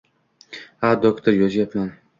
Ha, 0.85 0.95
doktor 1.05 1.33
yozayapman 1.45 1.95